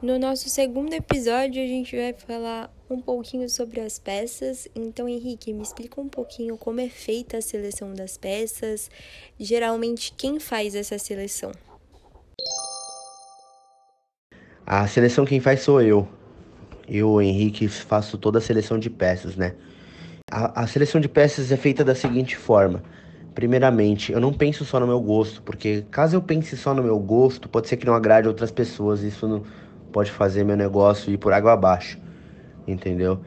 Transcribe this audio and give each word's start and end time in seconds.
No 0.00 0.16
nosso 0.16 0.48
segundo 0.48 0.92
episódio, 0.92 1.60
a 1.60 1.66
gente 1.66 1.96
vai 1.96 2.12
falar 2.12 2.72
um 2.88 3.00
pouquinho 3.00 3.48
sobre 3.48 3.80
as 3.80 3.98
peças. 3.98 4.68
Então, 4.72 5.08
Henrique, 5.08 5.52
me 5.52 5.60
explica 5.60 6.00
um 6.00 6.08
pouquinho 6.08 6.56
como 6.56 6.80
é 6.80 6.88
feita 6.88 7.38
a 7.38 7.42
seleção 7.42 7.92
das 7.92 8.16
peças. 8.16 8.88
Geralmente, 9.40 10.14
quem 10.16 10.38
faz 10.38 10.76
essa 10.76 10.96
seleção? 10.98 11.50
A 14.64 14.86
seleção 14.86 15.24
quem 15.24 15.40
faz 15.40 15.62
sou 15.62 15.82
eu. 15.82 16.06
Eu, 16.86 17.20
Henrique, 17.20 17.66
faço 17.66 18.16
toda 18.16 18.38
a 18.38 18.40
seleção 18.40 18.78
de 18.78 18.88
peças, 18.88 19.34
né? 19.34 19.56
A, 20.30 20.62
a 20.62 20.66
seleção 20.68 21.00
de 21.00 21.08
peças 21.08 21.50
é 21.50 21.56
feita 21.56 21.84
da 21.84 21.96
seguinte 21.96 22.36
forma. 22.36 22.84
Primeiramente, 23.34 24.12
eu 24.12 24.20
não 24.20 24.32
penso 24.32 24.64
só 24.64 24.78
no 24.78 24.86
meu 24.86 25.00
gosto, 25.00 25.42
porque 25.42 25.84
caso 25.90 26.16
eu 26.16 26.22
pense 26.22 26.56
só 26.56 26.72
no 26.72 26.84
meu 26.84 26.98
gosto, 27.00 27.48
pode 27.48 27.66
ser 27.66 27.76
que 27.76 27.86
não 27.86 27.94
agrade 27.94 28.28
outras 28.28 28.52
pessoas. 28.52 29.02
Isso 29.02 29.26
não 29.26 29.42
pode 29.98 30.12
fazer 30.12 30.44
meu 30.44 30.56
negócio 30.56 31.12
ir 31.12 31.18
por 31.18 31.32
água 31.32 31.54
abaixo, 31.54 31.98
entendeu? 32.68 33.18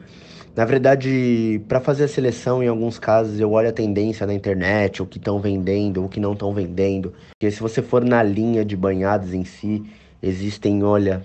Na 0.56 0.64
verdade, 0.64 1.60
para 1.68 1.80
fazer 1.80 2.04
a 2.04 2.08
seleção, 2.08 2.62
em 2.62 2.66
alguns 2.66 2.98
casos, 2.98 3.38
eu 3.38 3.52
olho 3.52 3.68
a 3.68 3.72
tendência 3.72 4.26
na 4.26 4.32
internet, 4.32 5.02
o 5.02 5.06
que 5.06 5.18
estão 5.18 5.38
vendendo, 5.38 6.02
o 6.02 6.08
que 6.08 6.18
não 6.18 6.32
estão 6.32 6.54
vendendo. 6.54 7.12
Porque 7.32 7.50
se 7.50 7.60
você 7.60 7.82
for 7.82 8.02
na 8.02 8.22
linha 8.22 8.64
de 8.64 8.74
banhados 8.74 9.34
em 9.34 9.44
si, 9.44 9.84
existem, 10.22 10.82
olha, 10.82 11.22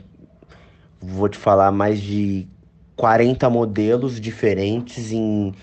vou 0.99 1.29
te 1.29 1.37
falar, 1.37 1.71
mais 1.71 2.01
de 2.01 2.45
40 2.97 3.49
modelos 3.49 4.19
diferentes 4.19 5.13
em 5.13 5.53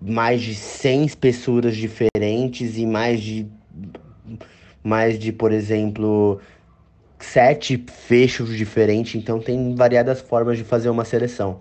mais 0.00 0.42
de 0.42 0.52
100 0.52 1.04
espessuras 1.04 1.76
diferentes 1.76 2.76
e 2.76 2.84
mais 2.84 3.20
de 3.20 3.46
mais 4.82 5.16
de, 5.16 5.32
por 5.32 5.52
exemplo, 5.52 6.40
sete 7.32 7.84
fechos 7.92 8.56
diferentes, 8.56 9.14
então 9.14 9.40
tem 9.40 9.74
variadas 9.74 10.20
formas 10.20 10.56
de 10.56 10.64
fazer 10.64 10.88
uma 10.88 11.04
seleção. 11.04 11.60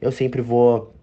Eu 0.00 0.12
sempre 0.12 0.40
vou 0.40 0.94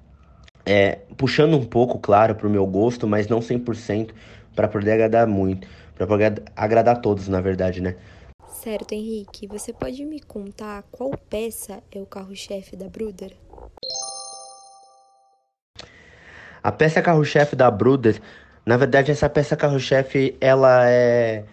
é, 0.66 1.00
puxando 1.16 1.56
um 1.56 1.64
pouco, 1.64 2.00
claro, 2.00 2.36
para 2.36 2.48
o 2.48 2.50
meu 2.50 2.66
gosto, 2.66 3.08
mas 3.08 3.28
não 3.28 3.40
100% 3.40 4.12
para 4.56 4.68
poder 4.68 4.94
agradar 4.94 5.28
muito, 5.28 5.68
para 5.96 6.08
poder 6.08 6.44
agradar 6.56 7.02
todos, 7.02 7.28
na 7.28 7.42
verdade, 7.42 7.82
né? 7.82 7.96
Certo, 8.48 8.94
Henrique. 8.94 9.48
Você 9.48 9.72
pode 9.72 10.04
me 10.04 10.20
contar 10.20 10.84
qual 10.92 11.12
peça 11.30 11.84
é 11.92 12.00
o 12.00 12.06
carro-chefe 12.06 12.76
da 12.76 12.90
Bruder? 12.90 13.34
A 16.64 16.72
peça 16.72 17.02
carro-chefe 17.02 17.56
da 17.56 17.70
Bruder, 17.70 18.20
na 18.66 18.78
verdade, 18.78 19.12
essa 19.12 19.30
peça 19.30 19.56
carro-chefe, 19.56 20.36
ela 20.42 20.90
é. 20.90 21.46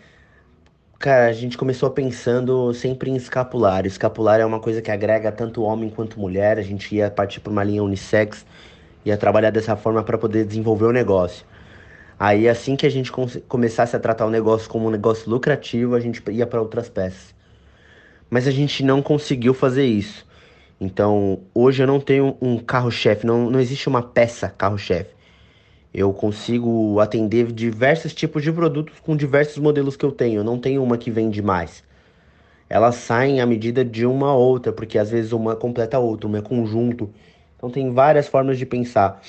Cara, 1.04 1.26
a 1.26 1.32
gente 1.34 1.58
começou 1.58 1.90
pensando 1.90 2.72
sempre 2.72 3.10
em 3.10 3.14
escapulário. 3.16 3.86
Escapulário 3.86 4.42
é 4.42 4.46
uma 4.46 4.58
coisa 4.58 4.80
que 4.80 4.90
agrega 4.90 5.30
tanto 5.30 5.62
homem 5.62 5.90
quanto 5.90 6.18
mulher. 6.18 6.58
A 6.58 6.62
gente 6.62 6.94
ia 6.94 7.10
partir 7.10 7.40
para 7.40 7.52
uma 7.52 7.62
linha 7.62 7.82
unissex, 7.82 8.46
ia 9.04 9.14
trabalhar 9.18 9.50
dessa 9.50 9.76
forma 9.76 10.02
para 10.02 10.16
poder 10.16 10.46
desenvolver 10.46 10.86
o 10.86 10.92
negócio. 10.92 11.44
Aí, 12.18 12.48
assim 12.48 12.74
que 12.74 12.86
a 12.86 12.88
gente 12.88 13.12
começasse 13.46 13.94
a 13.94 14.00
tratar 14.00 14.24
o 14.24 14.30
negócio 14.30 14.66
como 14.66 14.88
um 14.88 14.90
negócio 14.90 15.28
lucrativo, 15.28 15.94
a 15.94 16.00
gente 16.00 16.22
ia 16.30 16.46
para 16.46 16.62
outras 16.62 16.88
peças. 16.88 17.34
Mas 18.30 18.48
a 18.48 18.50
gente 18.50 18.82
não 18.82 19.02
conseguiu 19.02 19.52
fazer 19.52 19.84
isso. 19.84 20.26
Então, 20.80 21.40
hoje 21.54 21.82
eu 21.82 21.86
não 21.86 22.00
tenho 22.00 22.34
um 22.40 22.56
carro-chefe, 22.56 23.26
não, 23.26 23.50
não 23.50 23.60
existe 23.60 23.90
uma 23.90 24.02
peça 24.02 24.48
carro-chefe. 24.48 25.13
Eu 25.94 26.12
consigo 26.12 26.98
atender 27.00 27.52
diversos 27.52 28.12
tipos 28.12 28.42
de 28.42 28.52
produtos 28.52 28.98
com 29.00 29.16
diversos 29.16 29.58
modelos 29.58 29.96
que 29.96 30.04
eu 30.04 30.12
tenho. 30.12 30.40
Eu 30.40 30.44
não 30.44 30.58
tenho 30.58 30.82
uma 30.82 30.98
que 30.98 31.10
vende 31.10 31.40
mais. 31.40 31.84
Elas 32.68 32.96
saem 32.96 33.40
à 33.40 33.46
medida 33.46 33.84
de 33.84 34.04
uma 34.04 34.34
outra, 34.34 34.72
porque 34.72 34.98
às 34.98 35.10
vezes 35.10 35.32
uma 35.32 35.54
completa 35.54 35.96
a 35.96 36.00
outra, 36.00 36.26
uma 36.26 36.38
é 36.38 36.42
conjunto. 36.42 37.08
Então 37.56 37.70
tem 37.70 37.92
várias 37.92 38.26
formas 38.26 38.58
de 38.58 38.66
pensar 38.66 39.22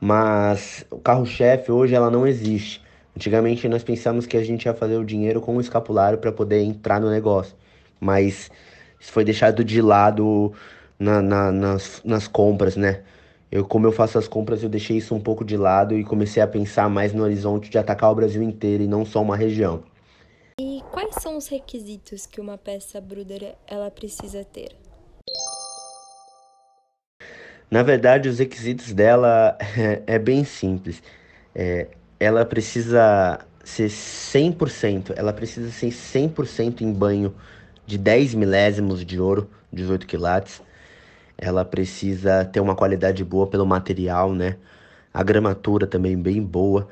mas 0.00 0.84
o 0.90 0.98
carro-chefe 0.98 1.72
hoje 1.72 1.94
ela 1.94 2.10
não 2.10 2.26
existe. 2.26 2.82
Antigamente 3.16 3.68
nós 3.68 3.82
pensamos 3.82 4.26
que 4.26 4.36
a 4.36 4.44
gente 4.44 4.66
ia 4.66 4.74
fazer 4.74 4.96
o 4.96 5.04
dinheiro 5.04 5.40
com 5.40 5.56
o 5.56 5.60
escapulário 5.60 6.18
para 6.18 6.32
poder 6.32 6.60
entrar 6.62 7.00
no 7.00 7.10
negócio, 7.10 7.56
mas 7.98 8.50
isso 9.00 9.12
foi 9.12 9.24
deixado 9.24 9.64
de 9.64 9.80
lado 9.80 10.52
na, 10.98 11.22
na, 11.22 11.50
nas, 11.50 12.02
nas 12.04 12.28
compras, 12.28 12.76
né? 12.76 13.02
Eu, 13.50 13.64
como 13.64 13.86
eu 13.86 13.92
faço 13.92 14.18
as 14.18 14.26
compras, 14.26 14.62
eu 14.62 14.68
deixei 14.68 14.96
isso 14.96 15.14
um 15.14 15.20
pouco 15.20 15.44
de 15.44 15.56
lado 15.56 15.96
e 15.96 16.04
comecei 16.04 16.42
a 16.42 16.46
pensar 16.46 16.88
mais 16.90 17.12
no 17.12 17.22
horizonte 17.22 17.70
de 17.70 17.78
atacar 17.78 18.10
o 18.10 18.14
Brasil 18.14 18.42
inteiro 18.42 18.82
e 18.82 18.88
não 18.88 19.04
só 19.04 19.22
uma 19.22 19.36
região. 19.36 19.84
E 20.60 20.82
quais 20.90 21.14
são 21.20 21.36
os 21.36 21.46
requisitos 21.48 22.26
que 22.26 22.40
uma 22.40 22.58
peça 22.58 23.00
Bruder 23.00 23.54
ela 23.66 23.90
precisa 23.90 24.44
ter? 24.44 24.74
Na 27.70 27.82
verdade, 27.82 28.28
os 28.28 28.38
requisitos 28.38 28.92
dela 28.92 29.56
é, 29.60 30.02
é 30.14 30.18
bem 30.18 30.44
simples. 30.44 31.02
É, 31.54 31.88
ela 32.18 32.44
precisa 32.44 33.40
ser 33.62 33.88
100%, 33.88 35.12
ela 35.16 35.32
precisa 35.32 35.70
ser 35.70 35.88
100% 35.88 36.80
em 36.80 36.92
banho 36.92 37.34
de 37.84 37.98
10 37.98 38.34
milésimos 38.34 39.04
de 39.04 39.20
ouro, 39.20 39.48
18 39.72 40.06
quilates. 40.06 40.62
Ela 41.38 41.64
precisa 41.64 42.44
ter 42.44 42.60
uma 42.60 42.74
qualidade 42.74 43.24
boa 43.24 43.46
pelo 43.46 43.66
material, 43.66 44.32
né? 44.34 44.56
A 45.12 45.22
gramatura 45.22 45.86
também 45.86 46.16
bem 46.20 46.42
boa, 46.42 46.88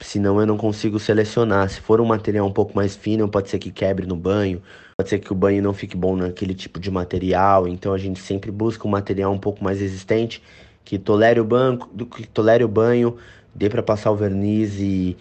senão 0.00 0.40
eu 0.40 0.46
não 0.46 0.56
consigo 0.56 0.98
selecionar. 0.98 1.68
Se 1.70 1.80
for 1.80 2.00
um 2.00 2.06
material 2.06 2.46
um 2.46 2.52
pouco 2.52 2.74
mais 2.76 2.96
fino, 2.96 3.28
pode 3.28 3.50
ser 3.50 3.58
que 3.58 3.70
quebre 3.70 4.06
no 4.06 4.16
banho, 4.16 4.62
Pode 5.00 5.10
ser 5.10 5.20
que 5.20 5.32
o 5.32 5.36
banho 5.36 5.62
não 5.62 5.72
fique 5.72 5.96
bom 5.96 6.16
naquele 6.16 6.52
tipo 6.52 6.80
de 6.80 6.90
material, 6.90 7.68
então 7.68 7.92
a 7.92 7.98
gente 7.98 8.18
sempre 8.18 8.50
busca 8.50 8.84
um 8.84 8.90
material 8.90 9.32
um 9.32 9.38
pouco 9.38 9.62
mais 9.62 9.80
resistente, 9.80 10.42
que 10.84 10.98
tolere 10.98 11.38
o, 11.38 11.44
banco, 11.44 11.88
que 12.06 12.26
tolere 12.26 12.64
o 12.64 12.68
banho, 12.68 13.16
dê 13.54 13.70
para 13.70 13.80
passar 13.80 14.10
o 14.10 14.16
verniz 14.16 14.74
e 14.80 15.16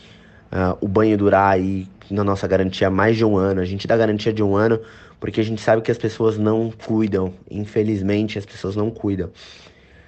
uh, 0.52 0.78
o 0.81 0.88
banho 0.88 1.18
durar 1.18 1.53
aí 1.53 1.88
na 2.09 2.24
nossa 2.24 2.47
garantia 2.47 2.90
mais 2.90 3.18
de 3.18 3.25
um 3.25 3.38
ano. 3.38 3.62
A 3.62 3.66
gente 3.66 3.88
dá 3.88 3.96
garantia 3.97 4.34
de 4.34 4.44
um 4.44 4.56
ano 4.56 4.80
porque 5.19 5.41
a 5.41 5.44
gente 5.44 5.62
sabe 5.62 5.81
que 5.81 5.91
as 5.91 5.97
pessoas 5.97 6.38
não 6.38 6.72
cuidam. 6.72 7.34
Infelizmente, 7.50 8.38
as 8.38 8.46
pessoas 8.46 8.75
não 8.75 8.90
cuidam. 8.90 9.31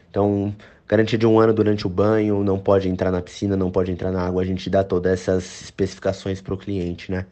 Então, 0.10 0.56
garantia 0.88 1.18
de 1.18 1.26
um 1.26 1.40
ano 1.40 1.54
durante 1.54 1.86
o 1.86 1.90
banho, 1.90 2.44
não 2.44 2.60
pode 2.60 2.88
entrar 2.90 3.12
na 3.12 3.22
piscina, 3.22 3.56
não 3.56 3.72
pode 3.72 3.92
entrar 3.92 4.12
na 4.12 4.26
água. 4.26 4.42
A 4.42 4.46
gente 4.46 4.70
dá 4.70 4.84
todas 4.84 5.12
essas 5.14 5.62
especificações 5.62 6.42
para 6.42 6.54
o 6.54 6.58
cliente, 6.58 7.12
né? 7.12 7.26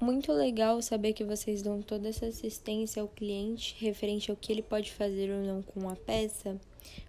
Muito 0.00 0.32
legal 0.32 0.80
saber 0.82 1.12
que 1.12 1.24
vocês 1.24 1.62
dão 1.62 1.80
toda 1.82 2.08
essa 2.08 2.26
assistência 2.26 3.02
ao 3.02 3.08
cliente 3.08 3.76
referente 3.78 4.30
ao 4.30 4.36
que 4.36 4.52
ele 4.52 4.62
pode 4.62 4.92
fazer 4.92 5.30
ou 5.30 5.42
não 5.42 5.62
com 5.62 5.88
a 5.88 5.96
peça. 5.96 6.56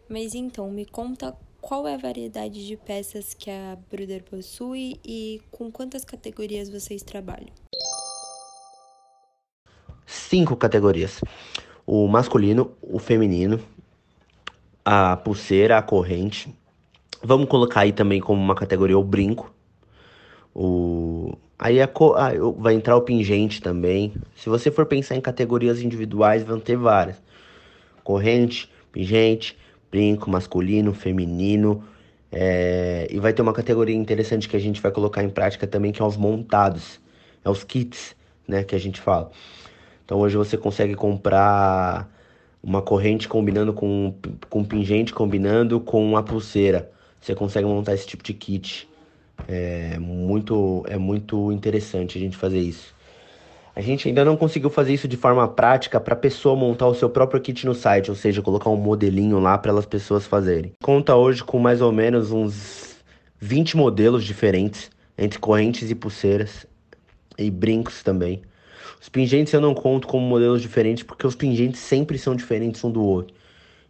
Mas 0.09 0.33
então, 0.33 0.69
me 0.71 0.85
conta 0.85 1.35
qual 1.67 1.85
é 1.85 1.95
a 1.95 1.97
variedade 1.97 2.65
de 2.65 2.77
peças 2.77 3.33
que 3.33 3.51
a 3.51 3.77
Bruder 3.91 4.23
possui 4.23 5.01
e 5.05 5.41
com 5.51 5.69
quantas 5.69 6.05
categorias 6.05 6.69
vocês 6.69 7.03
trabalham? 7.03 7.49
Cinco 10.05 10.55
categorias: 10.55 11.19
o 11.85 12.07
masculino, 12.07 12.71
o 12.81 12.99
feminino, 12.99 13.59
a 14.85 15.17
pulseira, 15.17 15.77
a 15.77 15.81
corrente. 15.81 16.55
Vamos 17.21 17.49
colocar 17.49 17.81
aí 17.81 17.91
também 17.91 18.21
como 18.21 18.41
uma 18.41 18.55
categoria 18.55 18.97
o 18.97 19.03
brinco, 19.03 19.53
o 20.55 21.37
Aí 21.59 21.81
a 21.81 21.87
co... 21.87 22.13
ah, 22.13 22.29
vai 22.57 22.75
entrar 22.75 22.95
o 22.95 23.01
pingente 23.01 23.61
também. 23.61 24.13
Se 24.37 24.47
você 24.47 24.71
for 24.71 24.85
pensar 24.85 25.17
em 25.17 25.21
categorias 25.21 25.81
individuais, 25.81 26.45
vão 26.45 26.61
ter 26.61 26.77
várias: 26.77 27.21
corrente, 28.05 28.71
pingente, 28.89 29.57
brinco, 29.91 30.29
masculino, 30.29 30.93
feminino. 30.93 31.83
É... 32.31 33.07
E 33.09 33.19
vai 33.19 33.33
ter 33.33 33.41
uma 33.41 33.53
categoria 33.53 33.95
interessante 33.95 34.47
que 34.47 34.55
a 34.55 34.59
gente 34.59 34.81
vai 34.81 34.91
colocar 34.91 35.23
em 35.23 35.29
prática 35.29 35.65
também, 35.65 35.91
que 35.91 36.01
é 36.01 36.05
os 36.05 36.17
montados, 36.17 36.99
é 37.43 37.49
os 37.49 37.63
kits, 37.63 38.15
né, 38.47 38.63
que 38.63 38.75
a 38.75 38.79
gente 38.79 38.99
fala. 38.99 39.31
Então 40.05 40.19
hoje 40.19 40.37
você 40.37 40.57
consegue 40.57 40.95
comprar 40.95 42.09
uma 42.63 42.81
corrente 42.81 43.27
combinando 43.27 43.73
com, 43.73 44.13
com 44.49 44.63
pingente, 44.63 45.13
combinando 45.13 45.79
com 45.79 46.03
uma 46.03 46.23
pulseira. 46.23 46.91
Você 47.19 47.35
consegue 47.35 47.67
montar 47.67 47.93
esse 47.93 48.07
tipo 48.07 48.23
de 48.23 48.33
kit. 48.33 48.89
É 49.47 49.97
muito, 49.99 50.83
é 50.87 50.97
muito 50.97 51.51
interessante 51.51 52.17
a 52.17 52.21
gente 52.21 52.35
fazer 52.35 52.59
isso. 52.59 52.96
A 53.77 53.81
gente 53.81 54.07
ainda 54.07 54.25
não 54.25 54.35
conseguiu 54.35 54.71
fazer 54.71 54.95
isso 54.95 55.07
de 55.07 55.15
forma 55.15 55.47
prática 55.47 55.99
para 55.99 56.15
a 56.15 56.17
pessoa 56.17 56.55
montar 56.55 56.87
o 56.87 56.95
seu 56.95 57.07
próprio 57.11 57.39
kit 57.39 57.63
no 57.63 57.75
site, 57.75 58.09
ou 58.09 58.15
seja, 58.15 58.41
colocar 58.41 58.71
um 58.71 58.75
modelinho 58.75 59.37
lá 59.37 59.55
para 59.55 59.71
as 59.71 59.85
pessoas 59.85 60.25
fazerem. 60.25 60.71
Conta 60.81 61.15
hoje 61.15 61.43
com 61.43 61.59
mais 61.59 61.79
ou 61.79 61.91
menos 61.91 62.31
uns 62.31 62.95
20 63.39 63.77
modelos 63.77 64.23
diferentes, 64.23 64.89
entre 65.15 65.37
correntes 65.37 65.91
e 65.91 65.93
pulseiras, 65.93 66.65
e 67.37 67.51
brincos 67.51 68.01
também. 68.01 68.41
Os 68.99 69.09
pingentes 69.09 69.53
eu 69.53 69.61
não 69.61 69.75
conto 69.75 70.07
como 70.07 70.25
modelos 70.25 70.59
diferentes 70.59 71.03
porque 71.03 71.27
os 71.27 71.35
pingentes 71.35 71.79
sempre 71.79 72.17
são 72.17 72.35
diferentes 72.35 72.83
um 72.83 72.89
do 72.89 73.03
outro. 73.03 73.35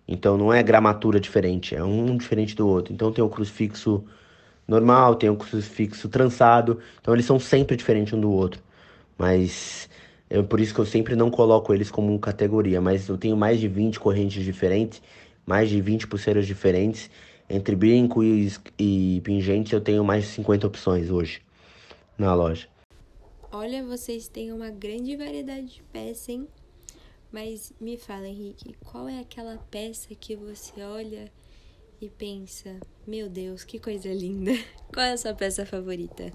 Então 0.05 0.37
não 0.37 0.51
é 0.51 0.61
gramatura 0.61 1.17
diferente, 1.17 1.73
é 1.73 1.81
um 1.81 2.17
diferente 2.17 2.53
do 2.53 2.67
outro. 2.67 2.93
Então 2.93 3.09
tem 3.09 3.23
o 3.23 3.29
crucifixo 3.29 4.03
normal, 4.67 5.15
tem 5.15 5.29
o 5.29 5.37
crucifixo 5.37 6.09
trançado, 6.09 6.77
então 6.99 7.13
eles 7.13 7.25
são 7.25 7.39
sempre 7.39 7.77
diferentes 7.77 8.11
um 8.11 8.19
do 8.19 8.29
outro. 8.29 8.66
Mas 9.17 9.89
É 10.29 10.41
por 10.43 10.59
isso 10.59 10.73
que 10.73 10.79
eu 10.81 10.85
sempre 10.85 11.15
não 11.15 11.31
coloco 11.31 11.73
eles 11.73 11.89
como 11.89 12.17
categoria, 12.19 12.81
mas 12.81 13.07
eu 13.07 13.17
tenho 13.17 13.37
mais 13.37 13.59
de 13.59 13.67
20 13.67 13.99
correntes 13.99 14.43
diferentes, 14.43 15.01
mais 15.45 15.69
de 15.69 15.79
20 15.81 16.07
pulseiras 16.07 16.45
diferentes. 16.45 17.09
Entre 17.49 17.75
brinco 17.75 18.21
e, 18.23 18.51
e 18.77 19.21
pingente 19.23 19.73
eu 19.73 19.79
tenho 19.79 20.03
mais 20.03 20.25
de 20.25 20.29
50 20.31 20.67
opções 20.67 21.09
hoje 21.09 21.41
na 22.17 22.33
loja. 22.33 22.67
Olha, 23.51 23.85
vocês 23.85 24.27
têm 24.27 24.51
uma 24.51 24.69
grande 24.69 25.15
variedade 25.15 25.75
de 25.75 25.83
peças, 25.83 26.27
hein? 26.27 26.47
Mas 27.31 27.71
me 27.79 27.97
fala, 27.97 28.27
Henrique, 28.27 28.75
qual 28.83 29.07
é 29.07 29.19
aquela 29.19 29.57
peça 29.71 30.13
que 30.15 30.35
você 30.35 30.81
olha 30.81 31.31
e 32.01 32.09
pensa: 32.09 32.77
Meu 33.05 33.29
Deus, 33.29 33.63
que 33.63 33.79
coisa 33.79 34.13
linda! 34.13 34.51
Qual 34.93 35.05
é 35.05 35.13
a 35.13 35.17
sua 35.17 35.33
peça 35.33 35.65
favorita? 35.65 36.33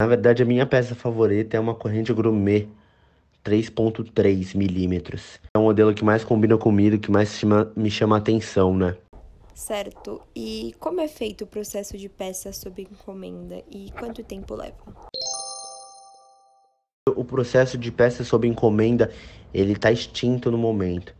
Na 0.00 0.08
verdade, 0.08 0.42
a 0.42 0.46
minha 0.46 0.66
peça 0.66 0.92
favorita 0.92 1.56
é 1.56 1.60
uma 1.60 1.72
corrente 1.72 2.12
gourmet 2.12 2.68
3.3 3.44 4.56
milímetros. 4.56 5.38
É 5.54 5.58
o 5.58 5.62
modelo 5.62 5.94
que 5.94 6.04
mais 6.04 6.24
combina 6.24 6.58
comigo, 6.58 6.98
que 6.98 7.12
mais 7.12 7.30
chama, 7.38 7.72
me 7.76 7.88
chama 7.88 8.16
a 8.16 8.18
atenção, 8.18 8.76
né? 8.76 8.96
Certo. 9.54 10.20
E 10.34 10.74
como 10.80 11.00
é 11.00 11.06
feito 11.06 11.44
o 11.44 11.46
processo 11.46 11.96
de 11.96 12.08
peça 12.08 12.52
sob 12.52 12.82
encomenda 12.82 13.62
e 13.70 13.92
quanto 13.92 14.24
tempo 14.24 14.56
leva? 14.56 14.74
O 17.14 17.24
processo 17.24 17.78
de 17.78 17.92
peça 17.92 18.24
sob 18.24 18.48
encomenda, 18.48 19.12
ele 19.52 19.74
está 19.74 19.92
extinto 19.92 20.50
no 20.50 20.58
momento. 20.58 21.14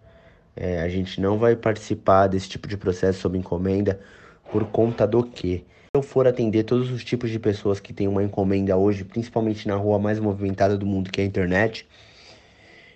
É, 0.56 0.82
a 0.82 0.88
gente 0.88 1.20
não 1.20 1.38
vai 1.38 1.54
participar 1.54 2.26
desse 2.26 2.48
tipo 2.48 2.66
de 2.66 2.76
processo 2.76 3.20
sob 3.20 3.38
encomenda 3.38 4.00
por 4.50 4.64
conta 4.66 5.06
do 5.06 5.22
que? 5.22 5.64
Eu 5.94 6.02
for 6.02 6.26
atender 6.26 6.64
todos 6.64 6.90
os 6.90 7.04
tipos 7.04 7.30
de 7.30 7.38
pessoas 7.38 7.78
que 7.78 7.92
têm 7.92 8.08
uma 8.08 8.20
encomenda 8.20 8.76
hoje, 8.76 9.04
principalmente 9.04 9.68
na 9.68 9.76
rua 9.76 9.96
mais 9.96 10.18
movimentada 10.18 10.76
do 10.76 10.84
mundo, 10.84 11.08
que 11.08 11.20
é 11.20 11.24
a 11.24 11.26
internet, 11.26 11.86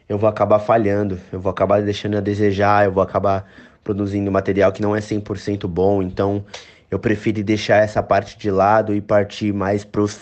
eu 0.08 0.18
vou 0.18 0.28
acabar 0.28 0.58
falhando, 0.58 1.20
eu 1.32 1.38
vou 1.38 1.48
acabar 1.48 1.80
deixando 1.80 2.16
a 2.16 2.20
desejar, 2.20 2.86
eu 2.86 2.92
vou 2.92 3.00
acabar 3.02 3.48
produzindo 3.84 4.32
material 4.32 4.72
que 4.72 4.82
não 4.82 4.96
é 4.96 4.98
100% 4.98 5.68
bom, 5.68 6.02
então 6.02 6.44
eu 6.90 6.98
prefiro 6.98 7.40
deixar 7.44 7.76
essa 7.76 8.02
parte 8.02 8.36
de 8.36 8.50
lado 8.50 8.92
e 8.92 9.00
partir 9.00 9.52
mais 9.54 9.84
pros 9.84 10.18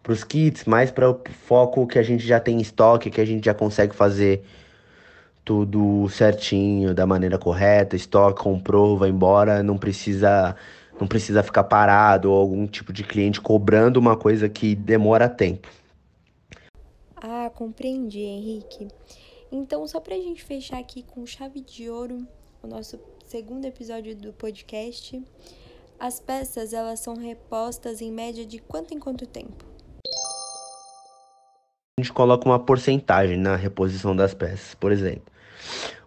pros 0.00 0.22
kits, 0.22 0.64
mais 0.66 0.92
para 0.92 1.10
o 1.10 1.20
foco 1.46 1.86
que 1.86 1.98
a 1.98 2.02
gente 2.02 2.24
já 2.24 2.38
tem 2.38 2.58
em 2.58 2.60
estoque, 2.60 3.10
que 3.10 3.20
a 3.20 3.26
gente 3.26 3.44
já 3.44 3.52
consegue 3.52 3.94
fazer 3.94 4.42
tudo 5.44 6.08
certinho, 6.10 6.94
da 6.94 7.06
maneira 7.06 7.38
correta, 7.38 7.96
estoque, 7.96 8.40
comprou, 8.40 8.96
vai 8.96 9.10
embora, 9.10 9.62
não 9.62 9.76
precisa 9.76 10.54
não 11.00 11.06
precisa 11.06 11.42
ficar 11.42 11.64
parado 11.64 12.30
ou 12.30 12.38
algum 12.38 12.66
tipo 12.66 12.92
de 12.92 13.04
cliente 13.04 13.40
cobrando 13.40 13.98
uma 13.98 14.16
coisa 14.16 14.48
que 14.48 14.74
demora 14.74 15.28
tempo. 15.28 15.68
Ah, 17.16 17.50
compreendi, 17.54 18.20
Henrique. 18.20 18.88
Então, 19.50 19.86
só 19.86 20.00
para 20.00 20.14
a 20.14 20.18
gente 20.18 20.44
fechar 20.44 20.78
aqui 20.78 21.02
com 21.02 21.26
chave 21.26 21.60
de 21.60 21.88
ouro 21.88 22.26
o 22.62 22.66
nosso 22.66 22.98
segundo 23.26 23.64
episódio 23.64 24.16
do 24.16 24.32
podcast, 24.32 25.22
as 25.98 26.20
peças 26.20 26.72
elas 26.72 27.00
são 27.00 27.16
repostas 27.16 28.00
em 28.00 28.12
média 28.12 28.44
de 28.46 28.58
quanto 28.58 28.94
em 28.94 28.98
quanto 28.98 29.26
tempo? 29.26 29.64
A 31.98 32.00
gente 32.00 32.12
coloca 32.12 32.48
uma 32.48 32.58
porcentagem 32.58 33.36
na 33.36 33.56
reposição 33.56 34.14
das 34.14 34.32
peças. 34.32 34.74
Por 34.74 34.92
exemplo, 34.92 35.32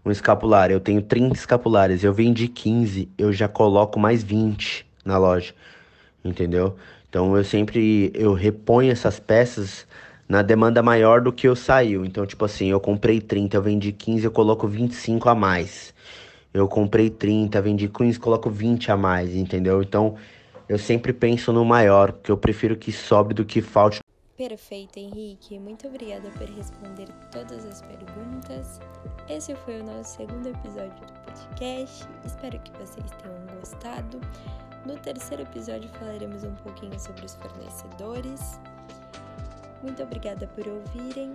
um 0.05 0.11
escapulário. 0.11 0.75
Eu 0.75 0.79
tenho 0.79 1.01
30 1.01 1.35
escapulares, 1.35 2.03
eu 2.03 2.13
vendi 2.13 2.47
15, 2.47 3.09
eu 3.17 3.31
já 3.31 3.47
coloco 3.47 3.99
mais 3.99 4.23
20 4.23 4.85
na 5.05 5.17
loja, 5.17 5.53
entendeu? 6.23 6.75
Então 7.09 7.35
eu 7.35 7.43
sempre 7.43 8.11
eu 8.13 8.33
reponho 8.33 8.91
essas 8.91 9.19
peças 9.19 9.85
na 10.31 10.41
demanda 10.41 10.81
maior 10.81 11.19
do 11.19 11.33
que 11.33 11.45
eu 11.45 11.57
saiu. 11.57 12.05
Então, 12.05 12.25
tipo 12.25 12.45
assim, 12.45 12.67
eu 12.67 12.79
comprei 12.79 13.19
30, 13.19 13.57
eu 13.57 13.61
vendi 13.61 13.91
15, 13.91 14.23
eu 14.23 14.31
coloco 14.31 14.65
25 14.65 15.27
a 15.27 15.35
mais. 15.35 15.93
Eu 16.53 16.69
comprei 16.69 17.09
30, 17.09 17.61
vendi 17.61 17.89
15, 17.89 18.17
coloco 18.17 18.49
20 18.49 18.91
a 18.91 18.95
mais, 18.95 19.35
entendeu? 19.35 19.81
Então, 19.81 20.15
eu 20.69 20.77
sempre 20.77 21.11
penso 21.11 21.51
no 21.51 21.65
maior, 21.65 22.13
porque 22.13 22.31
eu 22.31 22.37
prefiro 22.37 22.77
que 22.77 22.93
sobre 22.93 23.33
do 23.33 23.43
que 23.43 23.61
falte. 23.61 23.99
Perfeito, 24.47 24.97
Henrique. 24.97 25.59
Muito 25.59 25.87
obrigada 25.87 26.31
por 26.31 26.49
responder 26.49 27.07
todas 27.31 27.63
as 27.63 27.83
perguntas. 27.83 28.79
Esse 29.29 29.53
foi 29.53 29.81
o 29.81 29.83
nosso 29.83 30.17
segundo 30.17 30.47
episódio 30.47 31.05
do 31.05 31.13
podcast. 31.25 32.07
Espero 32.25 32.59
que 32.61 32.71
vocês 32.71 33.05
tenham 33.21 33.59
gostado. 33.59 34.19
No 34.83 34.97
terceiro 34.97 35.43
episódio 35.43 35.87
falaremos 35.99 36.43
um 36.43 36.55
pouquinho 36.55 36.99
sobre 36.99 37.23
os 37.23 37.35
fornecedores. 37.35 38.59
Muito 39.83 40.01
obrigada 40.01 40.47
por 40.47 40.67
ouvirem. 40.67 41.33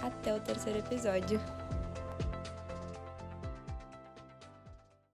Até 0.00 0.36
o 0.36 0.38
terceiro 0.38 0.78
episódio. 0.78 1.40